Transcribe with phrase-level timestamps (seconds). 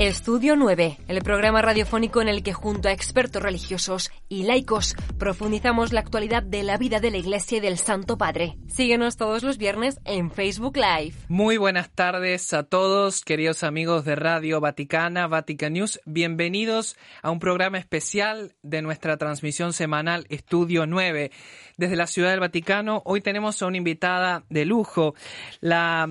[0.00, 5.92] Estudio 9, el programa radiofónico en el que junto a expertos religiosos y laicos profundizamos
[5.92, 8.56] la actualidad de la vida de la Iglesia y del Santo Padre.
[8.66, 11.14] Síguenos todos los viernes en Facebook Live.
[11.28, 16.00] Muy buenas tardes a todos, queridos amigos de Radio Vaticana, Vatican News.
[16.06, 21.30] Bienvenidos a un programa especial de nuestra transmisión semanal Estudio 9.
[21.76, 25.14] Desde la Ciudad del Vaticano, hoy tenemos a una invitada de lujo,
[25.60, 26.08] la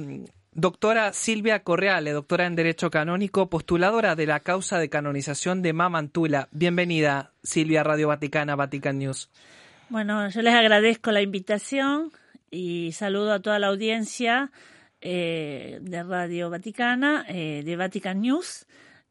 [0.56, 6.48] Doctora Silvia Correale, doctora en Derecho Canónico, postuladora de la causa de canonización de Mamantula.
[6.52, 9.32] Bienvenida, Silvia, Radio Vaticana, Vatican News.
[9.90, 12.12] Bueno, yo les agradezco la invitación
[12.52, 14.52] y saludo a toda la audiencia
[15.02, 18.68] eh, de Radio Vaticana, eh, de Vatican News.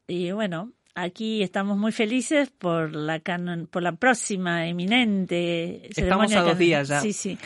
[0.07, 3.21] Y bueno, aquí estamos muy felices por la,
[3.69, 6.27] por la próxima eminente ceremonia.
[6.27, 7.01] Estamos a dos días ya.
[7.01, 7.37] Sí, sí.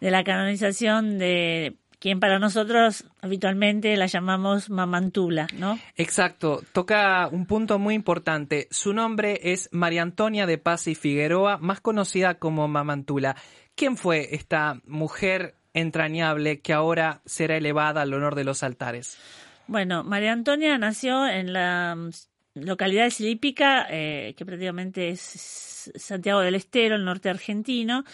[0.00, 5.78] De la canonización de quien para nosotros habitualmente la llamamos Mamantula, ¿no?
[5.96, 8.68] Exacto, toca un punto muy importante.
[8.70, 13.36] Su nombre es María Antonia de Paz y Figueroa, más conocida como Mamantula.
[13.74, 19.18] ¿Quién fue esta mujer entrañable que ahora será elevada al honor de los altares?
[19.66, 22.10] Bueno, María Antonia nació en la mm,
[22.54, 28.04] localidad de Silípica, eh, que prácticamente es Santiago del Estero, el norte argentino,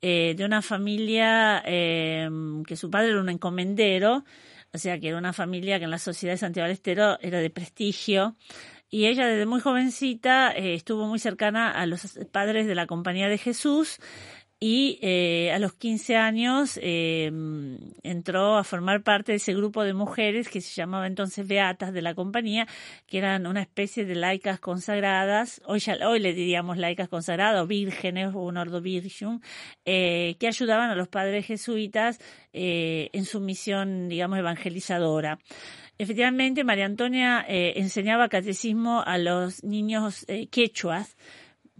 [0.00, 2.28] eh, de una familia eh,
[2.66, 4.24] que su padre era un encomendero,
[4.72, 7.40] o sea que era una familia que en la sociedad de Santiago del Estero era
[7.40, 8.36] de prestigio.
[8.90, 13.28] Y ella desde muy jovencita eh, estuvo muy cercana a los padres de la Compañía
[13.28, 13.98] de Jesús
[14.60, 17.30] y eh, a los 15 años eh,
[18.02, 22.02] entró a formar parte de ese grupo de mujeres que se llamaba entonces Beatas de
[22.02, 22.66] la compañía,
[23.06, 28.34] que eran una especie de laicas consagradas, hoy, ya, hoy le diríamos laicas consagradas vírgenes
[28.34, 28.82] o un ordo
[29.84, 32.18] eh, que ayudaban a los padres jesuitas
[32.52, 35.38] eh, en su misión, digamos, evangelizadora.
[35.98, 41.16] Efectivamente, María Antonia eh, enseñaba catecismo a los niños quechuas,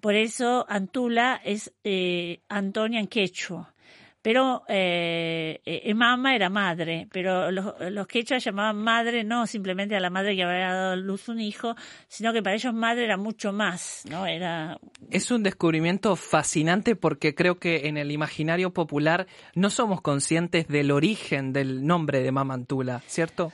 [0.01, 3.75] por eso Antula es eh, Antonia en quechua.
[4.21, 10.01] Pero eh, eh mama era madre, pero los, los quechuas llamaban madre no simplemente a
[10.01, 11.77] la madre que había dado luz un hijo,
[12.09, 14.27] sino que para ellos madre era mucho más, ¿no?
[14.27, 14.79] Era...
[15.11, 20.91] Es un descubrimiento fascinante porque creo que en el imaginario popular no somos conscientes del
[20.91, 23.53] origen del nombre de Mama Antula, ¿cierto?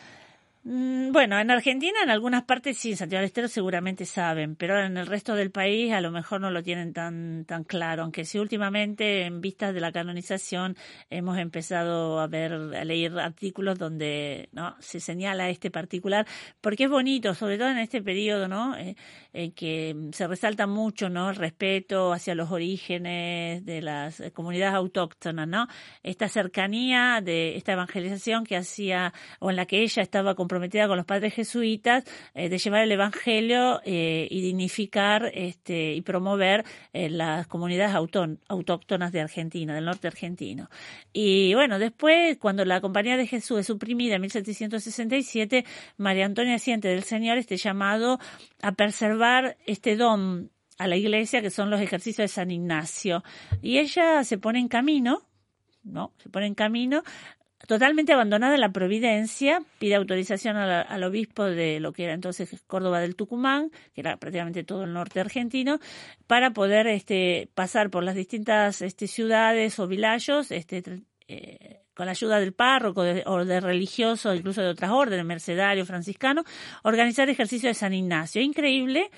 [0.66, 4.96] Mm, bueno, en Argentina en algunas partes sí, Santiago del Estero seguramente saben, pero en
[4.96, 8.38] el resto del país a lo mejor no lo tienen tan, tan claro, aunque sí
[8.38, 10.74] últimamente en vistas de la canonización
[11.10, 16.26] hemos empezado a ver, a leer artículos donde no se señala este particular,
[16.62, 18.74] porque es bonito, sobre todo en este periodo, ¿no?
[18.74, 18.96] Eh,
[19.34, 21.28] en que se resalta mucho, ¿no?
[21.28, 25.66] El respeto hacia los orígenes de las comunidades autóctonas, ¿no?
[26.02, 30.53] Esta cercanía de esta evangelización que hacía, o en la que ella estaba comprometida
[30.88, 32.04] con los padres jesuitas,
[32.34, 37.94] eh, de llevar el evangelio eh, y dignificar este, y promover eh, las comunidades
[38.48, 40.70] autóctonas de Argentina, del norte argentino.
[41.12, 45.64] Y bueno, después, cuando la Compañía de Jesús es suprimida en 1767,
[45.96, 48.18] María Antonia siente del Señor este llamado
[48.62, 53.22] a preservar este don a la iglesia que son los ejercicios de San Ignacio.
[53.62, 55.22] Y ella se pone en camino,
[55.84, 56.12] ¿no?
[56.18, 57.02] Se pone en camino
[57.66, 63.16] totalmente abandonada la providencia, pide autorización al, obispo de lo que era entonces Córdoba del
[63.16, 65.78] Tucumán, que era prácticamente todo el norte argentino,
[66.26, 70.82] para poder este, pasar por las distintas este, ciudades o vilayos, este,
[71.28, 76.42] eh, con la ayuda del párroco o de religiosos, incluso de otras órdenes, mercedario, franciscano,
[76.82, 78.42] organizar ejercicio de San Ignacio.
[78.42, 79.10] Increíble,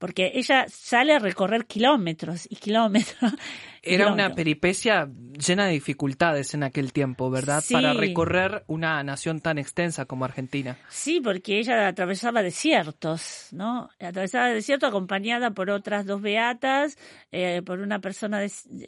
[0.00, 3.18] porque ella sale a recorrer kilómetros y kilómetros.
[3.82, 5.08] Era una peripecia
[5.46, 7.62] llena de dificultades en aquel tiempo, ¿verdad?
[7.70, 10.78] Para recorrer una nación tan extensa como Argentina.
[10.88, 13.88] Sí, porque ella atravesaba desiertos, ¿no?
[13.98, 16.98] Atravesaba desiertos acompañada por otras dos beatas,
[17.30, 18.40] eh, por una persona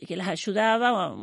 [0.07, 1.15] que las ayudaba,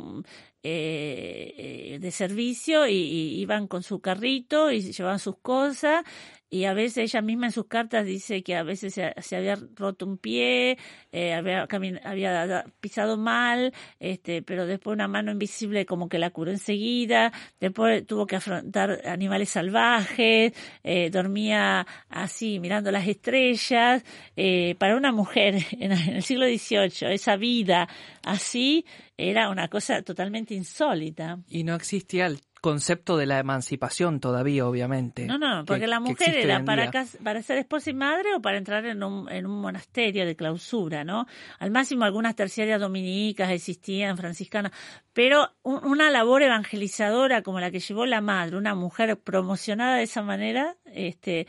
[0.61, 6.03] eh, eh, de servicio y, iban con su carrito y llevaban sus cosas
[6.49, 10.06] y a veces ella misma en sus cartas dice que a veces se, había roto
[10.06, 10.77] un pie,
[11.12, 11.68] eh, había,
[12.03, 18.06] había pisado mal, este, pero después una mano invisible como que la curó enseguida, después
[18.07, 20.53] tuvo que afrontar animales salvajes,
[20.83, 24.03] eh, dormía así mirando las estrellas.
[24.35, 27.88] Eh, para una mujer en el siglo XVIII, esa vida
[28.24, 28.85] así
[29.18, 31.39] era una cosa totalmente insólita.
[31.50, 35.25] Y no existía el concepto de la emancipación todavía, obviamente.
[35.25, 36.91] No, no, porque la mujer era para,
[37.23, 41.03] para ser esposa y madre o para entrar en un, en un monasterio de clausura,
[41.03, 41.25] ¿no?
[41.59, 44.71] Al máximo algunas terciarias dominicas existían, franciscanas,
[45.13, 50.21] pero una labor evangelizadora como la que llevó la madre, una mujer promocionada de esa
[50.21, 51.47] manera, este,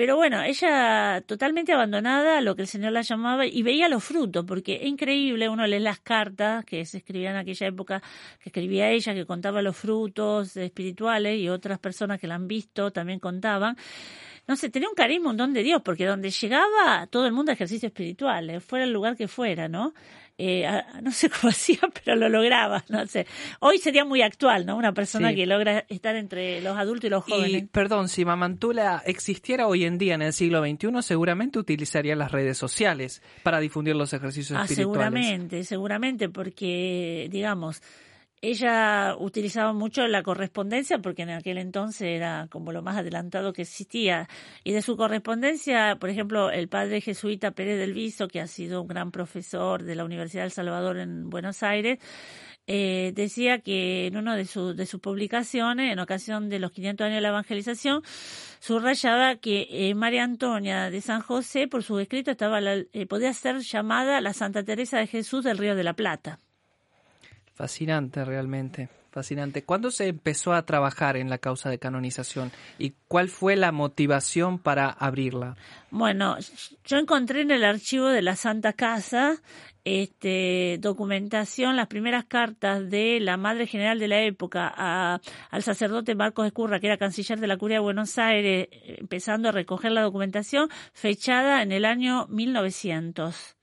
[0.00, 4.02] pero bueno, ella totalmente abandonada a lo que el Señor la llamaba y veía los
[4.02, 8.02] frutos, porque es increíble, uno lee las cartas que se escribían en aquella época,
[8.42, 12.90] que escribía ella, que contaba los frutos espirituales y otras personas que la han visto
[12.90, 13.76] también contaban
[14.48, 17.52] no sé, tenía un carisma, un don de Dios, porque donde llegaba todo el mundo
[17.52, 19.94] ejercicio espiritual, eh, fuera el lugar que fuera, ¿no?
[20.42, 20.66] Eh,
[21.02, 23.26] no sé cómo hacía, pero lo lograba, no sé.
[23.58, 24.76] Hoy sería muy actual, ¿no?
[24.76, 27.62] Una persona que logra estar entre los adultos y los jóvenes.
[27.62, 32.32] Y, perdón, si Mamantula existiera hoy en día en el siglo XXI, seguramente utilizaría las
[32.32, 34.92] redes sociales para difundir los ejercicios ah, espirituales.
[34.92, 37.82] Seguramente, seguramente, porque, digamos,
[38.42, 43.62] ella utilizaba mucho la correspondencia porque en aquel entonces era como lo más adelantado que
[43.62, 44.28] existía.
[44.64, 48.80] Y de su correspondencia, por ejemplo, el padre jesuita Pérez del Viso, que ha sido
[48.82, 51.98] un gran profesor de la Universidad del Salvador en Buenos Aires,
[52.66, 57.16] eh, decía que en una de, de sus publicaciones, en ocasión de los 500 años
[57.16, 58.02] de la evangelización,
[58.60, 63.58] subrayaba que eh, María Antonia de San José, por su escrito, estaba eh, podía ser
[63.58, 66.38] llamada la Santa Teresa de Jesús del Río de la Plata.
[67.60, 68.88] Fascinante, realmente.
[69.10, 69.64] Fascinante.
[69.64, 74.58] ¿Cuándo se empezó a trabajar en la causa de canonización y cuál fue la motivación
[74.58, 75.56] para abrirla?
[75.90, 76.38] Bueno,
[76.86, 79.42] yo encontré en el archivo de la Santa Casa
[79.84, 85.20] este, documentación, las primeras cartas de la Madre General de la época
[85.50, 89.52] al sacerdote Marcos Escurra, que era canciller de la Curia de Buenos Aires, empezando a
[89.52, 93.59] recoger la documentación, fechada en el año 1900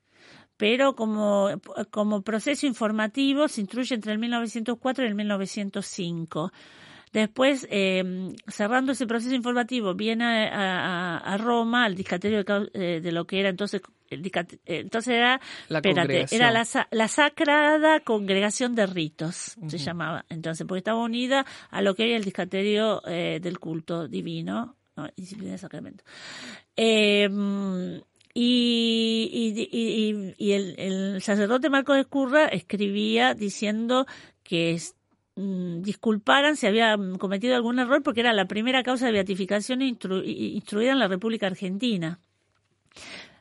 [0.58, 1.50] pero como,
[1.92, 6.52] como proceso informativo se instruye entre el 1904 y el 1905.
[7.14, 13.40] Después, eh, cerrando ese proceso informativo, viene a, Roma, al discaterio de, eh, lo que
[13.40, 15.40] era entonces, el eh, entonces era,
[15.70, 21.46] la espérate, era la, la Sagrada Congregación de Ritos, se llamaba, entonces, porque estaba unida
[21.70, 26.04] a lo que era el discaterio eh, del culto divino, no, disciplina de sacramento.
[26.76, 27.30] Eh,
[28.40, 28.77] y,
[30.38, 34.06] y, y, el, sacerdote Marcos Escurra escribía diciendo
[34.44, 34.80] que
[35.36, 40.92] mm, disculparan si había cometido algún error porque era la primera causa de beatificación instruida
[40.92, 42.20] en la República Argentina.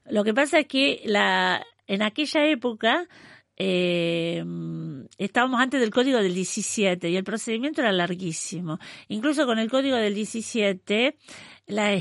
[0.08, 3.08] Lo que pasa es que la, en aquella época
[3.56, 4.44] eh,
[5.19, 8.78] estábamos antes del código del 17 y el procedimiento era larguísimo.
[9.08, 11.16] Incluso con el código del 17
[11.66, 11.99] la,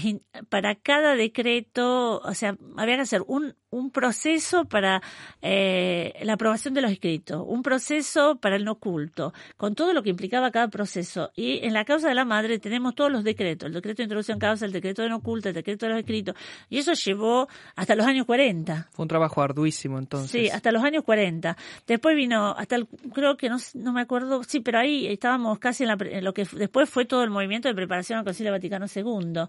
[0.50, 5.01] para cada decreto, o sea, había que hacer un, un proceso para
[5.42, 10.01] eh, la aprobación de los escritos, un proceso para el no culto, con todo lo
[10.01, 11.31] que implicaba cada proceso.
[11.36, 14.39] Y en la causa de la madre tenemos todos los decretos, el decreto de introducción
[14.39, 16.36] causa, el decreto de no culto, el decreto de los escritos,
[16.69, 18.89] y eso llevó hasta los años 40.
[18.92, 20.31] Fue un trabajo arduísimo entonces.
[20.31, 21.57] Sí, hasta los años 40.
[21.86, 25.83] Después vino, hasta el, creo que no, no me acuerdo, sí, pero ahí estábamos casi
[25.83, 28.86] en, la, en lo que después fue todo el movimiento de preparación al Concilio Vaticano
[28.94, 29.48] II.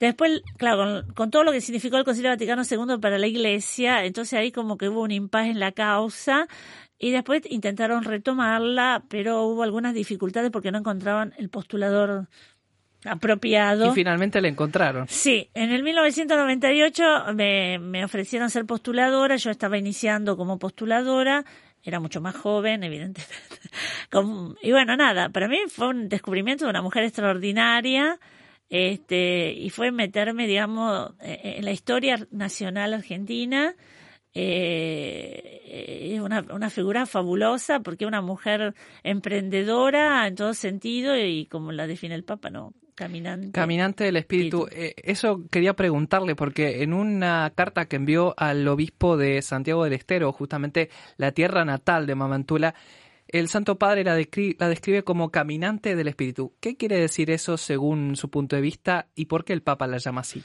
[0.00, 4.38] Después, claro, con, todo lo que significó el Concilio Vaticano II para la Iglesia, entonces
[4.38, 6.48] ahí como que hubo un impasse en la causa
[6.98, 12.28] y después intentaron retomarla, pero hubo algunas dificultades porque no encontraban el postulador
[13.04, 13.86] apropiado.
[13.86, 15.06] Y finalmente la encontraron.
[15.08, 21.44] Sí, en el 1998 me, me ofrecieron ser postuladora, yo estaba iniciando como postuladora,
[21.82, 23.36] era mucho más joven, evidentemente.
[24.62, 28.18] y bueno, nada, para mí fue un descubrimiento de una mujer extraordinaria
[28.76, 33.76] este, y fue meterme, digamos, e, e, en la historia nacional argentina.
[34.34, 41.46] Eh, es una, una figura fabulosa porque es una mujer emprendedora en todo sentido y
[41.46, 42.74] como la define el Papa, ¿no?
[42.96, 43.52] Caminante.
[43.52, 44.66] Caminante del espíritu.
[44.72, 49.92] Eh, eso quería preguntarle porque en una carta que envió al obispo de Santiago del
[49.92, 52.74] Estero, justamente la tierra natal de Mamantula,
[53.34, 56.54] el Santo Padre la, describe, como caminante del Espíritu.
[56.60, 59.98] ¿Qué quiere decir eso según su punto de vista y por qué el Papa la
[59.98, 60.40] llama así?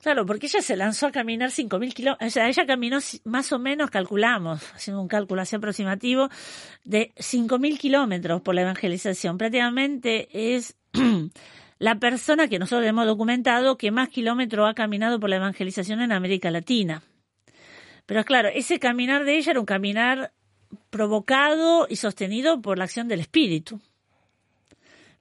[0.00, 3.58] Claro, porque ella se lanzó a caminar 5.000 kilómetros, o sea, ella caminó más o
[3.58, 6.28] menos, calculamos, haciendo un cálculo así aproximativo,
[6.84, 9.36] de 5.000 kilómetros por la evangelización.
[9.36, 10.76] Prácticamente es
[11.80, 16.12] la persona que nosotros hemos documentado que más kilómetros ha caminado por la evangelización en
[16.12, 17.02] América Latina.
[18.06, 20.32] Pero claro, ese caminar de ella era un caminar
[20.90, 23.80] provocado y sostenido por la acción del espíritu.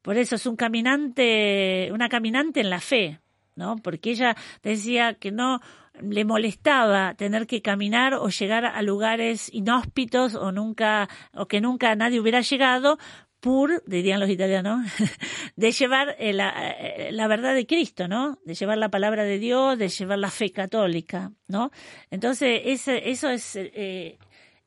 [0.01, 3.19] Por eso es un caminante, una caminante en la fe,
[3.55, 3.77] ¿no?
[3.77, 5.61] Porque ella decía que no
[6.01, 11.95] le molestaba tener que caminar o llegar a lugares inhóspitos o nunca o que nunca
[11.95, 12.97] nadie hubiera llegado
[13.45, 14.87] pur, dirían los italianos,
[15.55, 18.39] de llevar eh, la, eh, la, verdad de Cristo, ¿no?
[18.43, 21.69] De llevar la palabra de Dios, de llevar la fe católica, ¿no?
[22.09, 24.17] Entonces, ese, eso es eh,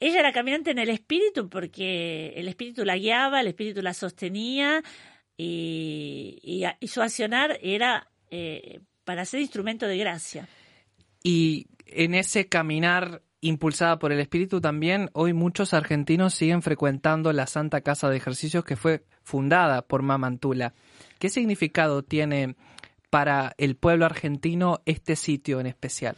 [0.00, 4.83] ella era caminante en el espíritu porque el espíritu la guiaba, el espíritu la sostenía
[5.37, 6.38] y,
[6.81, 10.49] y, su accionar era eh, para ser instrumento de gracia.
[11.23, 17.47] Y en ese caminar impulsada por el Espíritu también, hoy muchos argentinos siguen frecuentando la
[17.47, 20.75] Santa Casa de Ejercicios que fue fundada por Mamantula.
[21.19, 22.57] ¿Qué significado tiene
[23.11, 26.17] para el pueblo argentino este sitio en especial?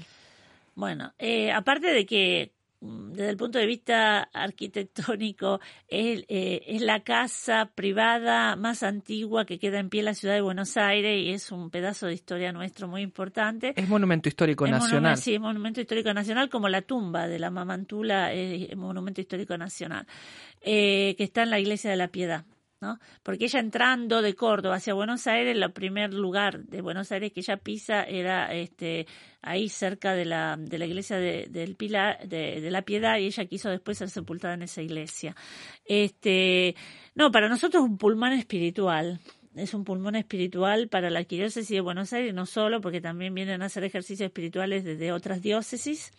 [0.74, 7.00] Bueno, eh, aparte de que desde el punto de vista arquitectónico, es, eh, es, la
[7.00, 11.30] casa privada más antigua que queda en pie en la ciudad de Buenos Aires y
[11.30, 13.74] es un pedazo de historia nuestro muy importante.
[13.76, 15.18] Es monumento histórico nacional.
[15.18, 20.06] sí, es monumento histórico nacional, como la tumba de la Mamantula es monumento histórico nacional,
[20.62, 22.44] eh, que está en la iglesia de la Piedad.
[22.80, 22.98] ¿No?
[23.22, 27.40] Porque ella entrando de Córdoba hacia Buenos Aires, el primer lugar de Buenos Aires que
[27.40, 29.06] ella pisa era este
[29.42, 33.44] ahí cerca de la, de la iglesia de, del Pilar, de, la Piedad, y ella
[33.46, 35.34] quiso después ser sepultada en esa iglesia.
[35.84, 36.74] Este,
[37.14, 39.20] no, para nosotros un pulmón espiritual.
[39.56, 43.62] Es un pulmón espiritual para la arquidiócesis de Buenos Aires, no solo porque también vienen
[43.62, 46.12] a hacer ejercicios espirituales desde otras diócesis,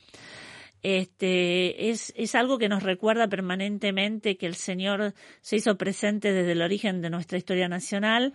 [0.83, 6.53] este, es, es algo que nos recuerda permanentemente que el Señor se hizo presente desde
[6.53, 8.33] el origen de nuestra historia nacional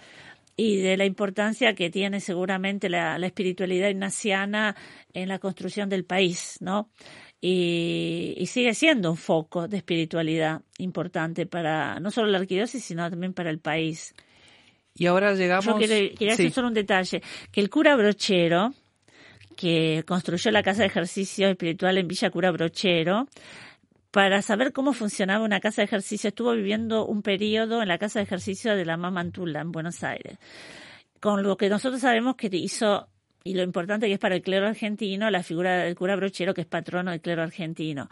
[0.56, 4.74] y de la importancia que tiene seguramente la, la espiritualidad ignaciana
[5.12, 6.90] en la construcción del país, ¿no?
[7.40, 13.08] Y, y, sigue siendo un foco de espiritualidad importante para no solo la arquidiócesis, sino
[13.10, 14.14] también para el país.
[14.94, 15.66] Y ahora llegamos.
[15.66, 16.50] Yo quería, quería sí.
[16.50, 17.22] solo un detalle:
[17.52, 18.72] que el cura Brochero,
[19.56, 23.26] que construyó la casa de ejercicio espiritual en Villa Cura Brochero,
[24.10, 28.18] para saber cómo funcionaba una casa de ejercicio, estuvo viviendo un periodo en la casa
[28.18, 30.38] de ejercicio de la Mamantula en Buenos Aires.
[31.20, 33.08] Con lo que nosotros sabemos que hizo,
[33.44, 36.62] y lo importante que es para el clero argentino, la figura del cura brochero, que
[36.62, 38.08] es patrono del clero argentino.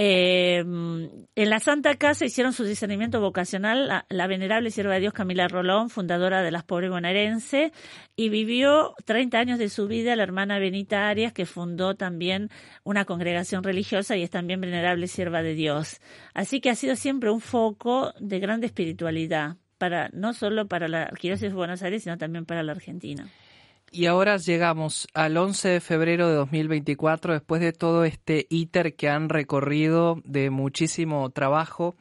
[0.00, 5.48] Eh, en la Santa Casa hicieron su discernimiento vocacional la, venerable sierva de Dios Camila
[5.48, 7.72] Rolón, fundadora de las Pobres Bonaerense,
[8.14, 12.48] y vivió 30 años de su vida la hermana Benita Arias, que fundó también
[12.84, 16.00] una congregación religiosa y es también venerable sierva de Dios.
[16.32, 21.02] Así que ha sido siempre un foco de grande espiritualidad, para, no solo para la
[21.02, 23.28] Arquidiócesis de Buenos Aires, sino también para la Argentina.
[23.90, 29.08] Y ahora llegamos al 11 de febrero de 2024, después de todo este íter que
[29.08, 31.96] han recorrido de muchísimo trabajo.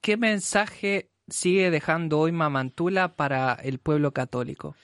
[0.00, 4.74] ¿Qué mensaje sigue dejando hoy Mamantula para el pueblo católico?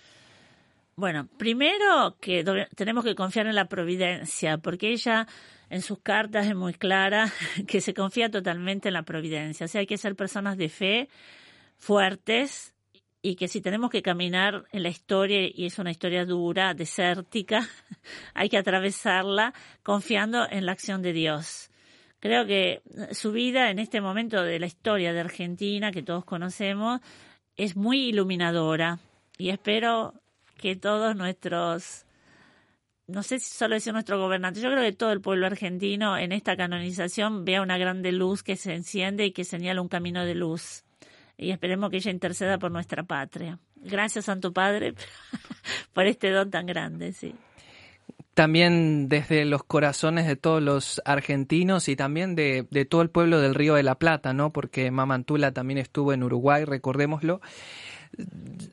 [0.95, 5.27] Bueno, primero que tenemos que confiar en la providencia, porque ella
[5.71, 7.33] en sus cartas es muy clara
[7.67, 9.67] que se confía totalmente en la providencia.
[9.67, 11.09] O sea, hay que ser personas de fe
[11.77, 12.75] fuertes,
[13.21, 17.69] y que si tenemos que caminar en la historia, y es una historia dura, desértica,
[18.35, 21.71] hay que atravesarla confiando en la acción de Dios.
[22.21, 22.83] Creo que
[23.13, 27.01] su vida en este momento de la historia de Argentina, que todos conocemos,
[27.57, 28.99] es muy iluminadora
[29.37, 30.15] y espero
[30.57, 32.07] que todos nuestros,
[33.07, 36.33] no sé si solo decir nuestro gobernante, yo creo que todo el pueblo argentino en
[36.33, 40.35] esta canonización vea una grande luz que se enciende y que señala un camino de
[40.35, 40.85] luz
[41.39, 43.59] y esperemos que ella interceda por nuestra patria.
[43.77, 44.95] Gracias, Santo Padre,
[45.95, 47.35] por este don tan grande, sí.
[48.35, 53.41] También desde los corazones de todos los argentinos y también de, de, todo el pueblo
[53.41, 54.53] del Río de la Plata, ¿no?
[54.53, 57.41] Porque Mamantula también estuvo en Uruguay, recordémoslo.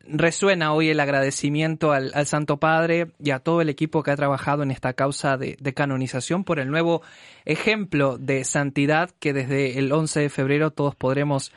[0.08, 4.64] Resuena hoy el agradecimiento al, Santo Padre y a todo el equipo que ha trabajado
[4.64, 7.02] en esta causa de, canonización por el nuevo
[7.44, 11.52] ejemplo de santidad que desde el 11 de febrero todos podremos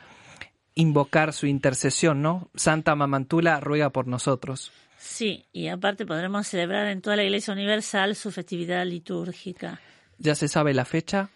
[0.79, 2.49] invocar su intercesión, ¿no?
[2.55, 4.71] Santa Mamantula ruega por nosotros.
[4.97, 9.79] Sí, y aparte podremos celebrar en toda la Iglesia Universal su festividad litúrgica.
[10.17, 11.29] ¿Ya se sabe la fecha?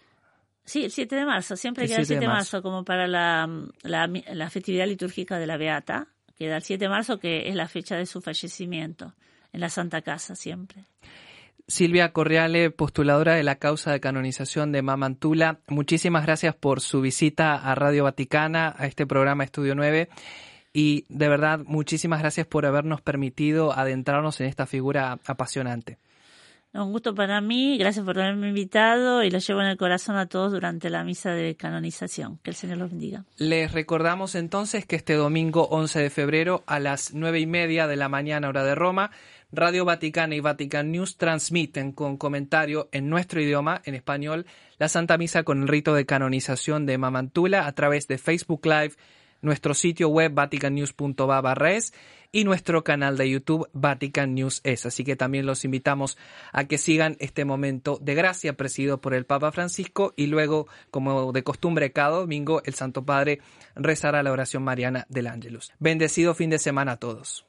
[0.64, 3.48] Sí, el 7 de marzo, siempre queda el 7 de marzo, como para la,
[3.82, 6.08] la, la, festividad litúrgica de la Beata.
[6.38, 9.12] Queda el 7 de marzo, que es la fecha de su fallecimiento,
[9.52, 10.84] en la Santa Casa siempre.
[11.66, 17.54] Silvia Correale, postuladora de la causa de canonización de Mamantula, muchísimas gracias por su visita
[17.54, 20.10] a Radio Vaticana, a este programa Estudio 9.
[20.74, 25.98] Y de verdad, muchísimas gracias por habernos permitido adentrarnos en esta figura apasionante.
[26.74, 30.26] Un gusto para mí, gracias por haberme invitado y lo llevo en el corazón a
[30.26, 32.38] todos durante la misa de canonización.
[32.42, 33.24] Que el Señor los bendiga.
[33.38, 37.94] Les recordamos entonces que este domingo 11 de febrero a las nueve y media de
[37.94, 39.12] la mañana hora de Roma
[39.56, 44.46] Radio Vaticana y Vatican News transmiten con comentario en nuestro idioma, en español,
[44.78, 48.94] la Santa Misa con el rito de canonización de Mamantula a través de Facebook Live,
[49.42, 51.42] nuestro sitio web vaticannews.va
[52.32, 54.86] y nuestro canal de YouTube Vatican News es.
[54.86, 56.18] Así que también los invitamos
[56.52, 61.30] a que sigan este momento de gracia presidido por el Papa Francisco y luego, como
[61.30, 63.40] de costumbre cada domingo, el Santo Padre
[63.76, 65.72] rezará la oración mariana del Ángelus.
[65.78, 67.46] Bendecido fin de semana a todos.